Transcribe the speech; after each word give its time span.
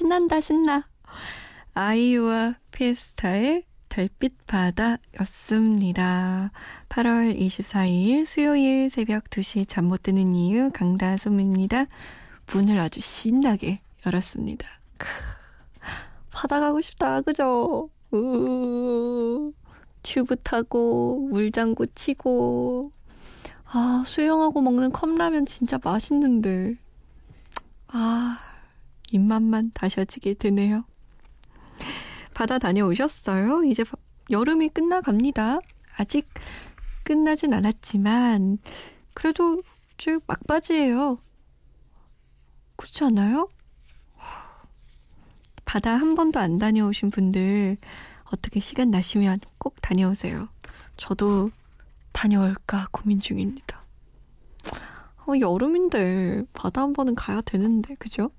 신난다, 0.00 0.42
신나. 0.42 0.84
아이유와 1.72 2.56
피에스타의 2.70 3.64
달빛 3.88 4.46
바다였습니다. 4.46 6.50
8월 6.90 7.34
24일 7.40 8.26
수요일 8.26 8.90
새벽 8.90 9.24
2시 9.30 9.66
잠 9.66 9.86
못 9.86 10.02
드는 10.02 10.34
이유 10.34 10.68
강다솜입니다. 10.74 11.86
문을 12.52 12.78
아주 12.78 13.00
신나게 13.00 13.80
열었습니다. 14.04 14.68
크, 14.98 15.06
바다 16.30 16.60
가고 16.60 16.82
싶다, 16.82 17.22
그죠? 17.22 17.88
우, 18.12 19.54
튜브 20.02 20.36
타고, 20.36 21.26
물장구 21.30 21.86
치고, 21.94 22.92
아, 23.64 24.02
수영하고 24.04 24.60
먹는 24.60 24.92
컵라면 24.92 25.46
진짜 25.46 25.78
맛있는데. 25.82 26.74
아, 27.88 28.38
입맛만 29.10 29.72
다셔지게 29.74 30.34
되네요. 30.34 30.84
바다 32.34 32.58
다녀오셨어요? 32.58 33.64
이제 33.64 33.84
여름이 34.30 34.70
끝나갑니다. 34.70 35.60
아직 35.96 36.28
끝나진 37.04 37.54
않았지만, 37.54 38.58
그래도 39.14 39.62
저 39.96 40.18
막바지예요. 40.26 41.18
그렇지 42.76 43.04
않아요? 43.04 43.48
바다 45.64 45.96
한 45.96 46.14
번도 46.14 46.38
안 46.38 46.58
다녀오신 46.58 47.10
분들, 47.10 47.78
어떻게 48.24 48.60
시간 48.60 48.90
나시면 48.90 49.40
꼭 49.58 49.80
다녀오세요. 49.80 50.48
저도 50.96 51.50
다녀올까 52.12 52.88
고민 52.90 53.20
중입니다. 53.20 53.82
어, 55.26 55.32
여름인데 55.40 56.44
바다 56.52 56.82
한 56.82 56.92
번은 56.92 57.14
가야 57.14 57.40
되는데, 57.40 57.94
그죠? 57.96 58.30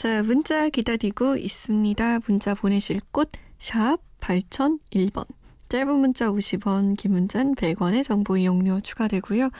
자, 0.00 0.22
문자 0.22 0.70
기다리고 0.70 1.36
있습니다. 1.36 2.20
문자 2.26 2.54
보내실 2.54 3.00
곳, 3.12 3.28
샵 3.58 3.98
8001번. 4.20 5.26
짧은 5.68 5.94
문자 5.94 6.30
50원, 6.30 6.96
긴 6.96 7.12
문자는 7.12 7.54
100원의 7.54 8.02
정보 8.02 8.38
이용료 8.38 8.80
추가되고요. 8.80 9.50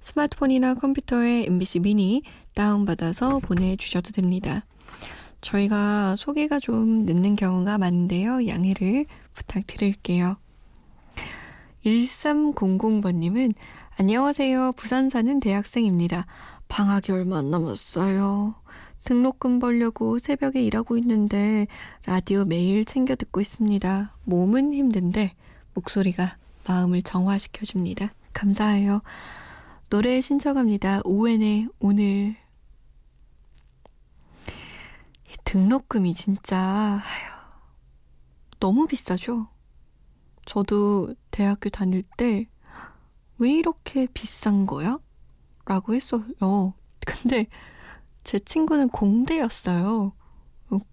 스마트폰이나 0.00 0.74
컴퓨터에 0.74 1.46
MBC 1.46 1.78
미니 1.80 2.20
다운받아서 2.52 3.38
보내주셔도 3.38 4.12
됩니다. 4.12 4.66
저희가 5.40 6.14
소개가 6.16 6.60
좀 6.60 7.06
늦는 7.06 7.34
경우가 7.34 7.78
많은데요. 7.78 8.46
양해를 8.48 9.06
부탁드릴게요. 9.32 10.36
1300번님은 11.86 13.54
안녕하세요. 13.96 14.72
부산 14.72 15.08
사는 15.08 15.40
대학생입니다. 15.40 16.26
방학이 16.68 17.12
얼마 17.12 17.38
안 17.38 17.50
남았어요. 17.50 18.65
등록금 19.06 19.58
벌려고 19.58 20.18
새벽에 20.18 20.62
일하고 20.62 20.98
있는데 20.98 21.66
라디오 22.04 22.44
매일 22.44 22.84
챙겨 22.84 23.14
듣고 23.14 23.40
있습니다. 23.40 24.12
몸은 24.24 24.74
힘든데 24.74 25.34
목소리가 25.72 26.36
마음을 26.66 27.00
정화시켜 27.00 27.64
줍니다. 27.64 28.12
감사해요. 28.34 29.00
노래 29.88 30.20
신청합니다. 30.20 31.00
오웬의 31.04 31.68
오늘. 31.78 32.36
등록금이 35.44 36.12
진짜 36.12 37.00
아휴, 37.02 37.32
너무 38.58 38.86
비싸죠? 38.86 39.48
저도 40.44 41.14
대학교 41.30 41.70
다닐 41.70 42.02
때 42.18 42.46
왜 43.38 43.52
이렇게 43.52 44.06
비싼 44.12 44.66
거야? 44.66 44.98
라고 45.66 45.94
했어요. 45.94 46.22
근데 47.06 47.46
제 48.26 48.40
친구는 48.40 48.88
공대였어요. 48.88 50.12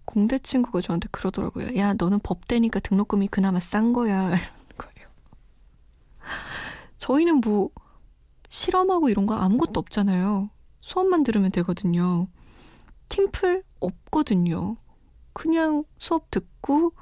공대 0.04 0.38
친구가 0.38 0.80
저한테 0.80 1.08
그러더라고요. 1.10 1.76
야, 1.76 1.92
너는 1.94 2.20
법대니까 2.20 2.78
등록금이 2.78 3.26
그나마 3.26 3.58
싼 3.58 3.92
거야. 3.92 4.26
이러는 4.30 4.40
거예요. 4.78 5.08
저희는 6.98 7.40
뭐 7.40 7.70
실험하고 8.48 9.08
이런 9.08 9.26
거 9.26 9.34
아무것도 9.34 9.80
없잖아요. 9.80 10.48
수업만 10.80 11.24
들으면 11.24 11.50
되거든요. 11.50 12.28
팀플 13.08 13.64
없거든요. 13.80 14.76
그냥 15.32 15.82
수업 15.98 16.30
듣고 16.30 16.92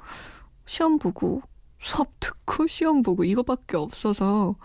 시험 0.65 0.97
보고 0.97 1.43
수업 1.77 2.19
듣고 2.19 2.65
시험 2.65 3.03
보고 3.03 3.23
이거밖에 3.23 3.77
없어서 3.77 4.55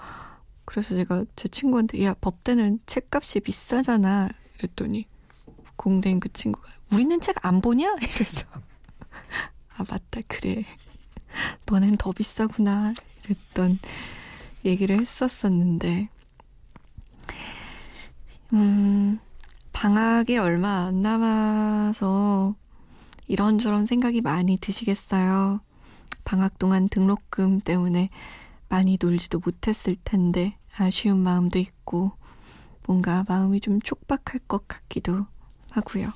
그래서 0.64 0.94
제가 0.94 1.26
제 1.36 1.46
친구한테 1.48 2.02
야 2.04 2.14
법대는 2.14 2.80
책값이 2.86 3.40
비싸잖아 3.40 4.30
이랬더니 4.58 5.06
공대인 5.78 6.21
그 6.21 6.33
친구가 6.33 6.71
우리는 6.93 7.21
책 7.21 7.37
안 7.44 7.61
보냐? 7.62 7.94
이래서 8.03 8.44
아 9.77 9.84
맞다 9.89 10.21
그래 10.28 10.65
너넨 11.66 11.97
더 11.99 12.12
비싸구나 12.12 12.94
이랬던 13.25 13.78
얘기를 14.65 14.99
했었었는데 15.00 16.09
음 18.53 19.21
방학이 19.72 20.39
얼마 20.39 20.87
안 20.87 21.03
남아서 21.03 22.55
이런저런 23.28 23.87
생각이 23.87 24.22
많이 24.22 24.56
드시겠어요. 24.56 25.60
방학 26.25 26.59
동안 26.59 26.89
등록금 26.89 27.60
때문에 27.60 28.10
많이 28.69 28.99
놀지도 29.00 29.41
못했을 29.45 29.97
텐데 30.05 30.56
아쉬운 30.77 31.19
마음도 31.21 31.59
있고 31.59 32.12
뭔가 32.87 33.25
마음이 33.28 33.60
좀 33.60 33.81
촉박할 33.81 34.41
것 34.49 34.66
같기도 34.66 35.27
하고요. 35.72 36.08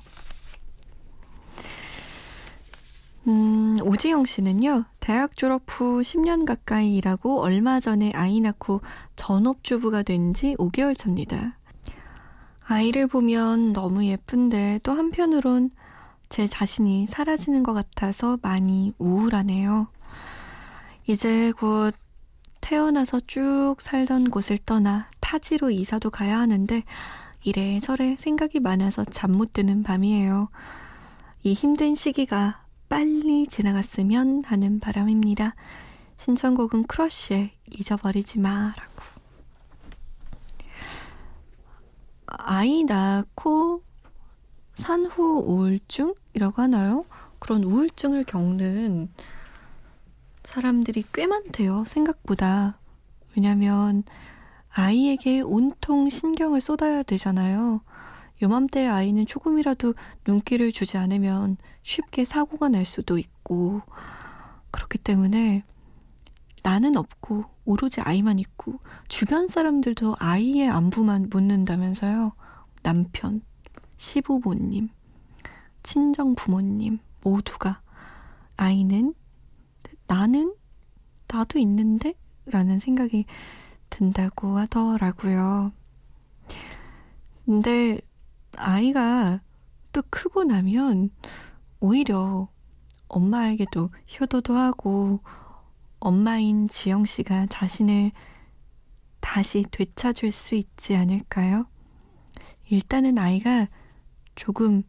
음, 3.27 3.77
오지영 3.81 4.25
씨는요, 4.25 4.83
대학 4.99 5.37
졸업 5.37 5.63
후 5.67 6.01
10년 6.01 6.45
가까이 6.45 6.95
일하고 6.97 7.41
얼마 7.41 7.79
전에 7.79 8.11
아이 8.13 8.41
낳고 8.41 8.81
전업주부가 9.15 10.03
된 10.03 10.33
지 10.33 10.55
5개월 10.57 10.97
차입니다. 10.97 11.57
아이를 12.65 13.07
보면 13.07 13.73
너무 13.73 14.05
예쁜데 14.05 14.79
또 14.83 14.93
한편으론 14.93 15.71
제 16.29 16.47
자신이 16.47 17.07
사라지는 17.07 17.63
것 17.63 17.73
같아서 17.73 18.37
많이 18.41 18.93
우울하네요. 18.97 19.87
이제 21.07 21.51
곧 21.57 21.93
태어나서 22.61 23.19
쭉 23.27 23.75
살던 23.79 24.31
곳을 24.31 24.57
떠나 24.57 25.09
타지로 25.19 25.69
이사도 25.69 26.09
가야 26.09 26.39
하는데 26.39 26.83
이래 27.43 27.79
저래 27.79 28.15
생각이 28.17 28.59
많아서 28.59 29.03
잠 29.05 29.31
못 29.33 29.51
드는 29.53 29.83
밤이에요. 29.83 30.49
이 31.43 31.53
힘든 31.53 31.95
시기가 31.95 32.63
빨리 32.87 33.47
지나갔으면 33.47 34.43
하는 34.45 34.79
바람입니다. 34.79 35.55
신청곡은 36.17 36.83
크러쉬의 36.83 37.51
잊어버리지 37.71 38.39
마라고. 38.39 39.03
아이 42.27 42.83
낳고 42.83 43.83
산후 44.73 45.43
우울증이라고 45.45 46.61
하나요? 46.61 47.05
그런 47.39 47.63
우울증을 47.63 48.23
겪는 48.23 49.09
사람들이 50.43 51.03
꽤 51.13 51.27
많대요. 51.27 51.85
생각보다. 51.87 52.77
왜냐면 53.35 54.03
아이에게 54.73 55.41
온통 55.41 56.09
신경을 56.09 56.59
쏟아야 56.59 57.03
되잖아요. 57.03 57.81
요맘때 58.41 58.87
아이는 58.87 59.25
조금이라도 59.25 59.93
눈길을 60.27 60.71
주지 60.71 60.97
않으면 60.97 61.57
쉽게 61.83 62.25
사고가 62.25 62.69
날 62.69 62.85
수도 62.85 63.17
있고, 63.17 63.81
그렇기 64.71 64.97
때문에 64.97 65.63
나는 66.63 66.95
없고 66.95 67.45
오로지 67.65 68.01
아이만 68.01 68.39
있고 68.39 68.79
주변 69.07 69.47
사람들도 69.47 70.15
아이의 70.17 70.69
안부만 70.69 71.27
묻는다면서요. 71.29 72.33
남편, 72.81 73.41
시부모님, 73.97 74.89
친정 75.83 76.35
부모님 76.35 76.99
모두가 77.21 77.81
아이는 78.57 79.13
나는 80.07 80.55
나도 81.27 81.59
있는데 81.59 82.13
라는 82.45 82.79
생각이 82.79 83.25
든다고 83.93 84.57
하더라고요. 84.57 85.71
근데 87.45 87.99
아이가 88.57 89.39
또 89.91 90.01
크고 90.09 90.45
나면 90.45 91.11
오히려 91.79 92.47
엄마에게도 93.07 93.91
효도도 94.19 94.55
하고 94.55 95.19
엄마인 95.99 96.67
지영 96.67 97.05
씨가 97.05 97.45
자신을 97.47 98.11
다시 99.19 99.63
되찾을 99.69 100.31
수 100.31 100.55
있지 100.55 100.95
않을까요? 100.95 101.67
일단은 102.69 103.19
아이가 103.19 103.67
조금, 104.33 104.81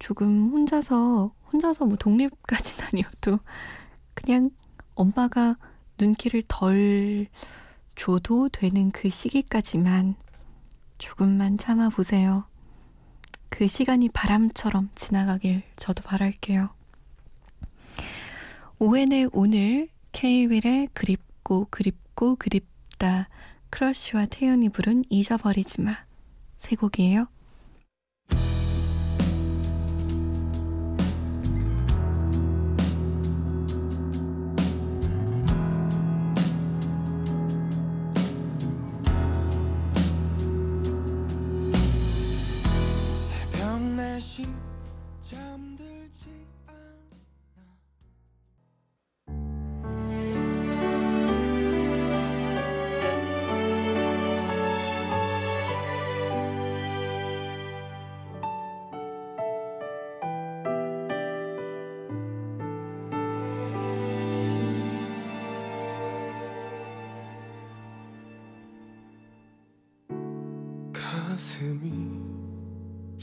조금 0.00 0.50
혼자서, 0.50 1.32
혼자서 1.52 1.84
뭐 1.86 1.96
독립까지는 1.96 2.88
아니어도 2.92 3.38
그냥 4.14 4.50
엄마가 4.96 5.56
눈길을 6.00 6.42
덜 6.48 7.28
줘도 7.94 8.48
되는 8.48 8.90
그 8.90 9.10
시기까지만 9.10 10.14
조금만 10.98 11.58
참아보세요. 11.58 12.44
그 13.48 13.68
시간이 13.68 14.08
바람처럼 14.08 14.90
지나가길 14.94 15.62
저도 15.76 16.02
바랄게요. 16.02 16.70
오웬의 18.78 19.30
오늘 19.32 19.88
케이윌의 20.12 20.88
그립고 20.94 21.66
그립고 21.70 22.36
그립다 22.36 23.28
크러쉬와 23.70 24.26
태연이 24.26 24.68
부른 24.68 25.04
잊어버리지 25.08 25.80
마 25.80 26.12
세 26.62 26.76
곡이에요. 26.76 27.26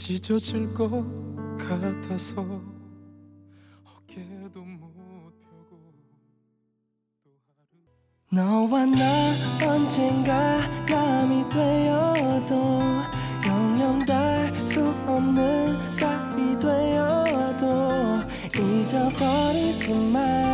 찢어질 0.09 0.73
것 0.73 0.89
같아서 1.59 2.41
어깨도 3.83 4.59
못 4.59 4.91
펴고 5.39 5.93
너와 8.31 8.85
나 8.87 9.05
언젠가 9.67 10.67
남이 10.87 11.47
되어도 11.49 12.55
영영 13.45 14.03
달수 14.03 14.89
없는 15.05 15.91
사이 15.91 16.59
되어도 16.59 17.67
잊어버리지 18.57 19.93
마 19.93 20.48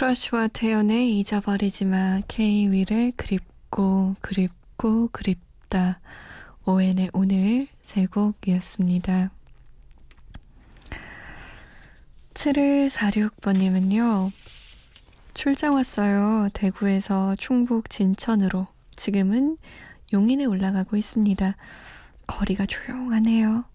크러쉬와 0.00 0.48
태연의 0.48 1.18
잊어버리지 1.18 1.84
마 1.84 2.22
케이윌의 2.26 3.12
그립고 3.18 4.16
그립고 4.22 5.10
그립다 5.12 6.00
오웬의 6.64 7.10
오늘 7.12 7.66
세 7.82 8.06
곡이었습니다. 8.06 9.30
7146번님은요. 12.32 14.32
출장 15.34 15.74
왔어요. 15.74 16.48
대구에서 16.54 17.36
충북 17.36 17.90
진천으로. 17.90 18.68
지금은 18.96 19.58
용인에 20.14 20.46
올라가고 20.46 20.96
있습니다. 20.96 21.56
거리가 22.26 22.64
조용하네요. 22.64 23.66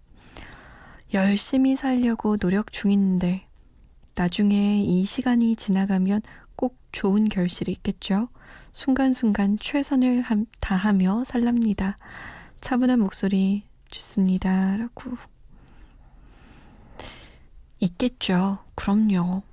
열심히 1.14 1.76
살려고 1.76 2.38
노력 2.38 2.72
중인데 2.72 3.45
나중에 4.16 4.82
이 4.82 5.06
시간이 5.06 5.56
지나가면 5.56 6.22
꼭 6.56 6.78
좋은 6.92 7.28
결실이 7.28 7.72
있겠죠. 7.74 8.30
순간순간 8.72 9.58
최선을 9.60 10.22
함, 10.22 10.46
다하며 10.62 11.26
살랍니다. 11.26 11.98
차분한 12.62 13.00
목소리 13.00 13.64
좋습니다. 13.90 14.78
라고. 14.78 15.18
있겠죠. 17.80 18.60
그럼요. 18.76 19.44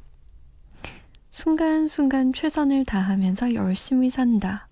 순간순간 1.30 2.32
최선을 2.32 2.84
다하면서 2.84 3.54
열심히 3.54 4.10
산다. 4.10 4.68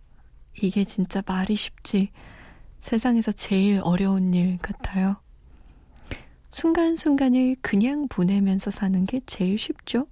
이게 0.60 0.84
진짜 0.84 1.22
말이 1.26 1.56
쉽지. 1.56 2.10
세상에서 2.80 3.32
제일 3.32 3.80
어려운 3.82 4.34
일 4.34 4.58
같아요. 4.58 5.16
순간순간을 6.50 7.56
그냥 7.62 8.08
보내면서 8.08 8.70
사는 8.70 9.04
게 9.06 9.20
제일 9.26 9.56
쉽죠? 9.56 10.06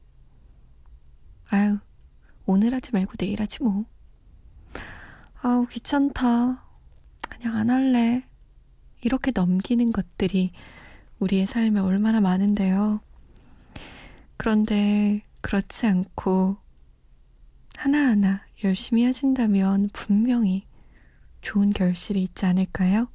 아유, 1.51 1.79
오늘 2.47 2.75
하지 2.75 2.93
말고 2.93 3.15
내일 3.17 3.41
하지 3.41 3.63
뭐. 3.63 3.85
아우, 5.43 5.67
귀찮다. 5.67 6.65
그냥 7.29 7.57
안 7.57 7.71
할래. 7.71 8.25
이렇게 9.03 9.33
넘기는 9.35 9.93
것들이 9.93 10.53
우리의 11.19 11.47
삶에 11.47 11.81
얼마나 11.81 12.21
많은데요. 12.21 13.01
그런데 14.37 15.23
그렇지 15.41 15.87
않고 15.87 16.57
하나하나 17.77 18.45
열심히 18.65 19.05
하신다면 19.05 19.91
분명히 19.93 20.67
좋은 21.41 21.73
결실이 21.73 22.23
있지 22.23 22.47
않을까요? 22.47 23.09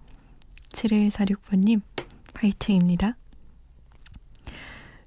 7146번님, 0.70 1.82
파이팅입니다. 2.43 3.15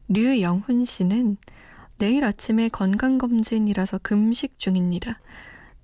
류영훈 0.08 0.86
씨는 0.86 1.36
내일 1.98 2.24
아침에 2.24 2.70
건강검진이라서 2.70 3.98
금식 3.98 4.58
중입니다. 4.58 5.20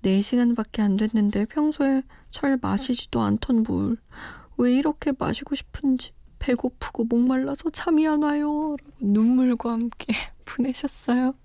4시간밖에 0.01 0.79
안 0.81 0.97
됐는데 0.97 1.45
평소에 1.45 2.01
잘 2.31 2.57
마시지도 2.59 3.21
않던 3.21 3.63
물. 3.63 3.97
왜 4.57 4.73
이렇게 4.73 5.13
마시고 5.17 5.53
싶은지 5.53 6.11
배고프고 6.39 7.03
목말라서 7.05 7.69
잠이 7.69 8.07
안 8.07 8.23
와요. 8.23 8.75
눈물과 8.99 9.73
함께 9.73 10.13
보내셨어요. 10.45 11.35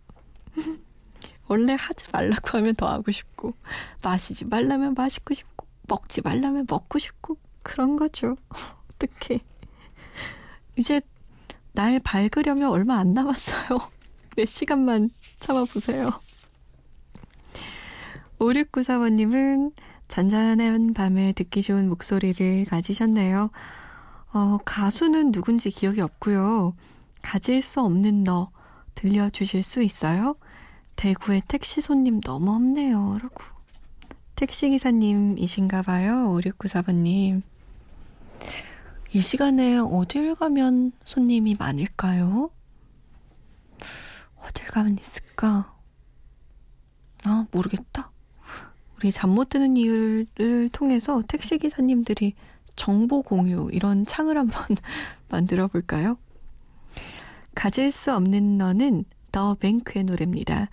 원래 1.48 1.76
하지 1.78 2.06
말라고 2.12 2.58
하면 2.58 2.74
더 2.74 2.88
하고 2.88 3.10
싶고, 3.10 3.54
마시지 4.02 4.44
말라면 4.44 4.94
마시고 4.94 5.32
싶고, 5.32 5.66
먹지 5.82 6.20
말라면 6.20 6.66
먹고 6.68 6.98
싶고, 6.98 7.38
그런 7.62 7.96
거죠. 7.96 8.36
어떡해. 8.94 9.40
이제 10.78 11.00
날 11.72 11.98
밝으려면 11.98 12.70
얼마 12.70 12.98
안 12.98 13.12
남았어요. 13.12 13.78
몇 14.36 14.46
시간만 14.46 15.10
참아보세요. 15.38 16.12
5694번님은 18.38 19.72
잔잔한 20.06 20.94
밤에 20.94 21.32
듣기 21.32 21.62
좋은 21.62 21.88
목소리를 21.88 22.64
가지셨네요. 22.66 23.50
어, 24.32 24.58
가수는 24.64 25.32
누군지 25.32 25.70
기억이 25.70 26.00
없고요. 26.00 26.74
가질 27.22 27.60
수 27.60 27.80
없는 27.80 28.22
너 28.22 28.50
들려주실 28.94 29.64
수 29.64 29.82
있어요? 29.82 30.36
대구의 30.94 31.42
택시 31.48 31.80
손님 31.80 32.20
너무 32.20 32.52
없네요. 32.52 33.18
라고. 33.20 33.42
택시기사님이신가 34.36 35.82
봐요. 35.82 36.38
5694번님. 36.40 37.42
이 39.12 39.20
시간에 39.22 39.78
어딜 39.78 40.34
가면 40.34 40.92
손님이 41.04 41.56
많을까요? 41.58 42.50
어딜 44.42 44.66
가면 44.66 44.98
있을까? 44.98 45.74
아, 47.24 47.46
모르겠다. 47.50 48.10
우리 48.98 49.10
잠 49.12 49.30
못 49.30 49.48
드는 49.48 49.76
이유를 49.76 50.68
통해서 50.72 51.22
택시기사님들이 51.26 52.34
정보 52.76 53.22
공유 53.22 53.70
이런 53.72 54.04
창을 54.04 54.36
한번 54.36 54.62
만들어 55.28 55.68
볼까요? 55.68 56.18
가질 57.54 57.92
수 57.92 58.14
없는 58.14 58.58
너는 58.58 59.04
더 59.32 59.54
뱅크의 59.54 60.04
노래입니다. 60.04 60.68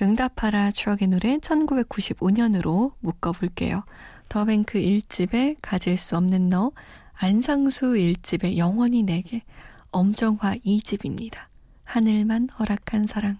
응답하라 0.00 0.70
추억의 0.72 1.08
노래 1.08 1.36
1995년으로 1.38 2.92
묶어볼게요. 3.00 3.84
더 4.28 4.44
뱅크 4.44 4.78
1집에 4.78 5.56
가질 5.62 5.96
수 5.96 6.16
없는 6.16 6.48
너, 6.48 6.72
안상수 7.20 7.94
1집에 7.94 8.58
영원히 8.58 9.02
내게. 9.02 9.42
엄정화 9.90 10.54
2집입니다. 10.58 11.46
하늘만 11.82 12.48
허락한 12.48 13.06
사랑. 13.06 13.38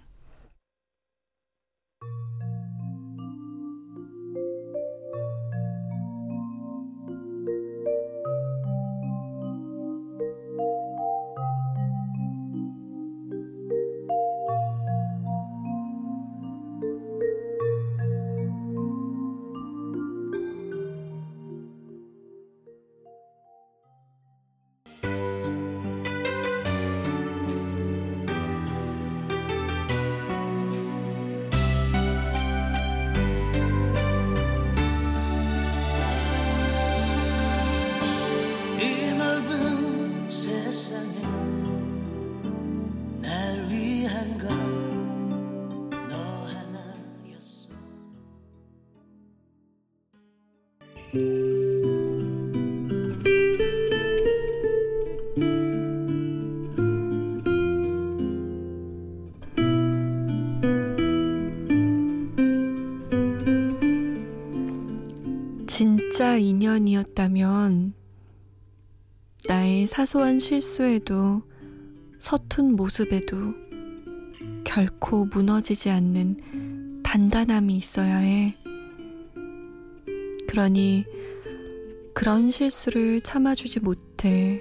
진짜 65.66 66.36
인연이었다면 66.36 67.94
나의 69.46 69.86
사소한 69.86 70.38
실수에도 70.38 71.42
서툰 72.18 72.76
모습에도 72.76 73.54
결코 74.62 75.24
무너지지 75.24 75.88
않는 75.88 77.00
단단함이 77.02 77.78
있어야 77.78 78.16
해. 78.18 78.67
그러니 80.58 81.04
그런 82.14 82.50
실수를 82.50 83.20
참아주지 83.20 83.78
못해. 83.78 84.60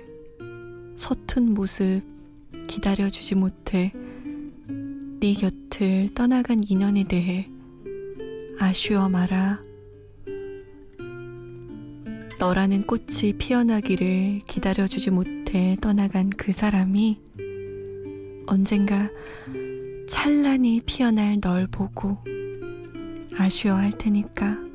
서툰 0.96 1.56
모습 1.56 2.04
기다려주지 2.68 3.34
못해. 3.34 3.92
네 5.20 5.34
곁을 5.34 6.14
떠나간 6.14 6.62
인연에 6.64 7.06
대해 7.06 7.50
아쉬워 8.60 9.10
마라. 9.10 9.60
너라는 12.38 12.86
꽃이 12.86 13.34
피어나기를 13.40 14.42
기다려주지 14.46 15.10
못해 15.10 15.78
떠나간 15.82 16.30
그 16.30 16.52
사람이 16.52 17.20
언젠가 18.46 19.10
찬란히 20.08 20.80
피어날 20.86 21.42
널 21.42 21.66
보고 21.66 22.20
아쉬워할 23.36 23.94
테니까. 23.94 24.67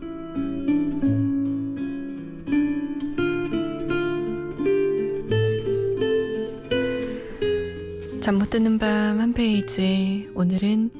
잠 8.23 8.38
못 8.38 8.50
드는 8.50 8.79
밤 8.79 9.19
한 9.19 9.33
페이지. 9.33 10.29
오늘은 10.37 10.91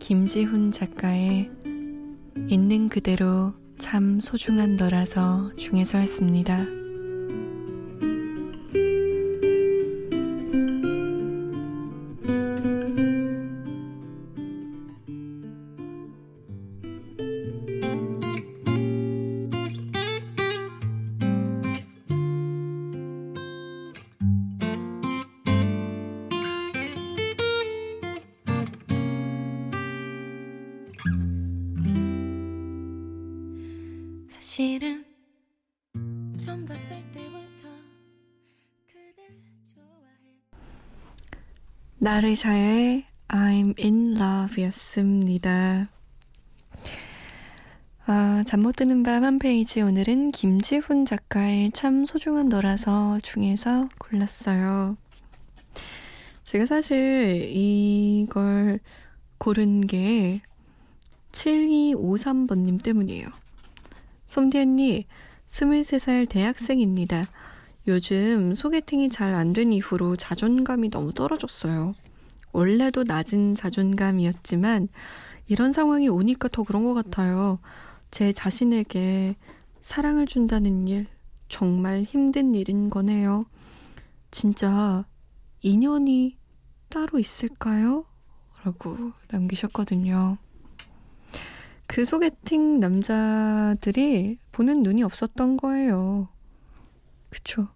김지훈 0.00 0.72
작가의 0.72 1.48
있는 2.48 2.88
그대로 2.88 3.52
참 3.78 4.20
소중한 4.20 4.74
너라서 4.74 5.52
중에서였습니다. 5.56 6.81
사실은 34.28 35.04
처음 36.38 36.64
봤을 36.64 36.88
때부터 37.12 37.68
그댈 38.86 39.26
좋아해 39.74 40.38
나르샤의 41.98 43.04
I'm 43.28 43.76
in 43.80 44.16
love 44.16 44.62
였습니다. 44.64 45.88
아, 48.06 48.44
잠 48.46 48.60
못 48.62 48.76
드는 48.76 49.02
밤 49.02 49.24
한 49.24 49.38
페이지 49.38 49.80
오늘은 49.80 50.30
김지훈 50.32 51.04
작가의 51.04 51.70
참 51.72 52.04
소중한 52.06 52.48
너라서 52.48 53.18
중에서 53.22 53.88
골랐어요. 53.98 54.96
제가 56.44 56.66
사실 56.66 57.48
이걸 57.50 58.78
고른 59.38 59.80
게 59.86 60.40
7253번님 61.32 62.82
때문이에요. 62.82 63.26
솜디 64.26 64.58
언니, 64.58 65.06
23살 65.48 66.28
대학생입니다. 66.28 67.24
요즘 67.88 68.54
소개팅이 68.54 69.08
잘 69.08 69.34
안 69.34 69.52
된 69.52 69.72
이후로 69.72 70.16
자존감이 70.16 70.90
너무 70.90 71.12
떨어졌어요. 71.12 71.94
원래도 72.52 73.02
낮은 73.02 73.54
자존감이었지만 73.54 74.88
이런 75.48 75.72
상황이 75.72 76.08
오니까 76.08 76.48
더 76.48 76.62
그런 76.62 76.84
것 76.84 76.94
같아요. 76.94 77.58
제 78.10 78.32
자신에게 78.32 79.34
사랑을 79.80 80.26
준다는 80.26 80.86
일 80.86 81.06
정말 81.48 82.02
힘든 82.02 82.54
일인 82.54 82.88
거네요. 82.88 83.46
진짜 84.30 85.04
인연이 85.60 86.36
따로 86.88 87.18
있을까요? 87.18 88.04
라고 88.64 89.12
남기셨거든요. 89.30 90.38
그 91.92 92.06
소개팅 92.06 92.80
남자들이 92.80 94.38
보는 94.50 94.82
눈이 94.82 95.02
없었던 95.02 95.58
거예요. 95.58 96.30
그쵸? 97.28 97.68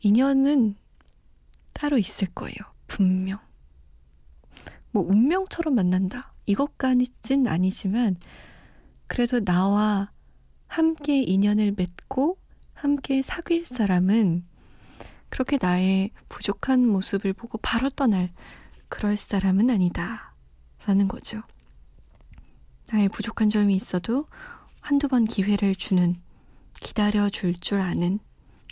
인연은 0.00 0.74
따로 1.74 1.98
있을 1.98 2.28
거예요. 2.28 2.54
분명. 2.86 3.38
뭐, 4.90 5.02
운명처럼 5.02 5.74
만난다. 5.74 6.32
이것까지는 6.46 7.46
아니지만, 7.46 8.16
그래도 9.06 9.44
나와 9.44 10.10
함께 10.66 11.22
인연을 11.22 11.74
맺고, 11.76 12.38
함께 12.72 13.20
사귈 13.20 13.66
사람은, 13.66 14.46
그렇게 15.28 15.58
나의 15.60 16.10
부족한 16.30 16.88
모습을 16.88 17.34
보고 17.34 17.58
바로 17.58 17.90
떠날, 17.90 18.32
그럴 18.88 19.18
사람은 19.18 19.68
아니다. 19.68 20.34
라는 20.86 21.06
거죠. 21.06 21.42
나의 22.92 23.08
부족한 23.08 23.50
점이 23.50 23.74
있어도 23.76 24.26
한두 24.80 25.06
번 25.08 25.24
기회를 25.24 25.74
주는, 25.74 26.16
기다려줄 26.80 27.60
줄 27.60 27.78
아는 27.78 28.18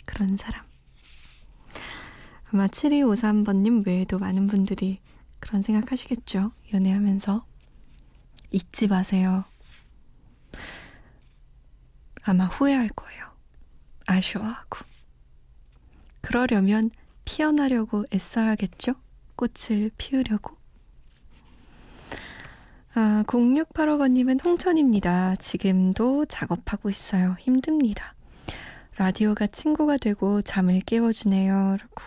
그런 0.05 0.35
사람. 0.35 0.65
아마 2.51 2.67
7253번님 2.67 3.85
외에도 3.85 4.17
많은 4.17 4.47
분들이 4.47 4.99
그런 5.39 5.61
생각 5.61 5.91
하시겠죠? 5.91 6.51
연애하면서. 6.73 7.45
잊지 8.51 8.87
마세요. 8.87 9.43
아마 12.23 12.45
후회할 12.45 12.89
거예요. 12.89 13.25
아쉬워하고. 14.05 14.79
그러려면 16.21 16.89
피어나려고 17.23 18.05
애써야겠죠? 18.13 18.95
꽃을 19.35 19.91
피우려고. 19.97 20.58
아, 23.01 23.23
0685번님은 23.27 24.43
홍천입니다. 24.43 25.37
지금도 25.37 26.25
작업하고 26.25 26.89
있어요. 26.89 27.33
힘듭니다. 27.39 28.13
라디오가 28.97 29.47
친구가 29.47 29.95
되고 29.95 30.41
잠을 30.41 30.81
깨워주네요. 30.81 31.77
라고. 31.79 32.03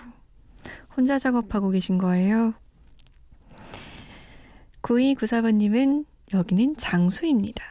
혼자 0.95 1.19
작업하고 1.19 1.71
계신 1.71 1.97
거예요. 1.97 2.53
9294번님은 4.83 6.05
여기는 6.35 6.77
장수입니다. 6.77 7.65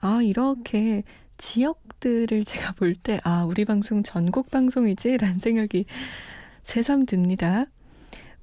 아, 0.00 0.22
이렇게 0.22 1.02
지역들을 1.36 2.46
제가 2.46 2.72
볼 2.72 2.94
때, 2.94 3.20
아, 3.22 3.44
우리 3.44 3.66
방송 3.66 4.02
전국 4.02 4.50
방송이지? 4.50 5.18
라는 5.18 5.38
생각이 5.38 5.84
새삼 6.62 7.04
듭니다. 7.04 7.66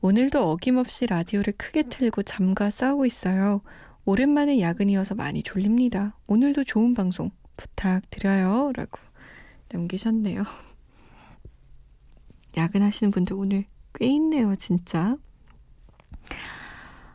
오늘도 0.02 0.52
어김없이 0.52 1.08
라디오를 1.08 1.54
크게 1.58 1.82
틀고 1.82 2.22
잠과 2.22 2.70
싸우고 2.70 3.08
있어요. 3.08 3.64
오랜만에 4.06 4.60
야근이어서 4.60 5.16
많이 5.16 5.44
졸립니다. 5.44 6.16
오늘도 6.28 6.64
좋은 6.64 6.94
방송 6.94 7.32
부탁드려요. 7.58 8.72
라고 8.76 9.00
남기셨네요. 9.72 10.44
야근하시는 12.58 13.12
분들 13.12 13.36
오늘 13.36 13.66
꽤 13.94 14.08
있네요, 14.08 14.56
진짜. 14.56 15.18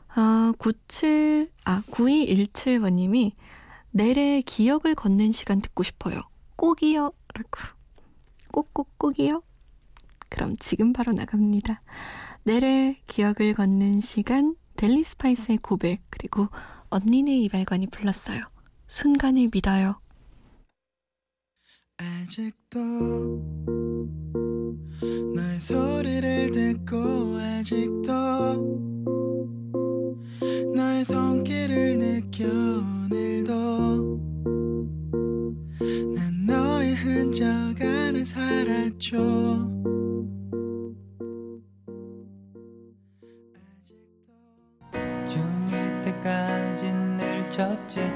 아, 0.08 0.52
97, 0.58 1.50
아, 1.64 1.82
9217번님이 1.90 3.32
내래 3.90 4.40
기억을 4.42 4.94
걷는 4.94 5.32
시간 5.32 5.60
듣고 5.60 5.82
싶어요. 5.82 6.20
꼭이요. 6.56 7.12
라고. 7.34 7.74
꼭꼭꼭이요? 8.52 9.42
그럼 10.28 10.56
지금 10.58 10.92
바로 10.92 11.12
나갑니다. 11.12 11.82
내래 12.44 12.96
기억을 13.08 13.54
걷는 13.54 14.00
시간, 14.00 14.54
델리 14.76 15.04
스파이스의 15.04 15.58
고백, 15.58 16.02
그리고 16.10 16.48
언니네 16.90 17.36
이발관이 17.38 17.88
불렀어요. 17.88 18.42
순간을 18.88 19.50
믿어요. 19.52 20.00
아직도 21.96 22.78
너의 25.34 25.60
소리를 25.60 26.50
듣고 26.50 27.36
아직도 27.38 28.12
너의 30.74 31.04
손길을 31.04 31.98
느껴 31.98 32.44
오늘도 32.46 33.54
난 36.14 36.46
너의 36.46 36.94
흔적 36.94 37.44
안에 37.80 38.24
살았죠 38.24 39.93
늘첫 47.56 48.13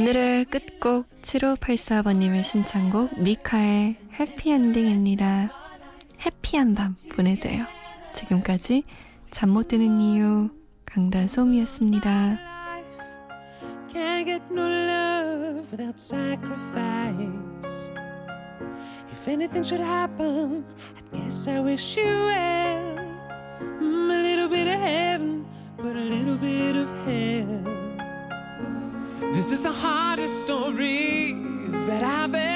오늘의 0.00 0.46
끝곡 0.46 1.10
7584번님의 1.20 2.42
신청곡 2.42 3.20
미카의 3.20 3.96
해피엔딩입니다. 4.18 5.50
해피한 6.24 6.74
밤 6.74 6.96
보내세요. 7.14 7.66
지금까지 8.14 8.84
잠 9.30 9.50
못 9.50 9.68
드는 9.68 10.00
이유 10.00 10.48
강다솜이었습니다. 10.86 12.38
Can't 13.92 14.24
get 14.24 14.42
no 14.50 14.62
love 14.62 15.68
without 15.70 16.00
sacrifice. 16.00 17.90
If 19.12 19.28
anything 19.28 19.62
should 19.62 19.84
happen, 19.84 20.64
I 20.96 21.18
guess 21.18 21.46
I 21.46 21.60
wish 21.60 22.00
you 22.00 22.08
well. 22.08 22.96
Mm, 23.60 24.10
a 24.10 24.22
little 24.22 24.48
bit 24.48 24.66
of 24.66 24.80
heaven, 24.80 25.44
but 25.76 25.94
a 25.94 26.00
little 26.00 26.38
bit 26.38 26.76
of 26.76 26.88
hell. 27.04 27.79
This 29.40 29.52
is 29.52 29.62
the 29.62 29.72
hardest 29.72 30.42
story 30.42 31.32
that 31.32 32.02
I've 32.02 32.34
ever 32.34 32.49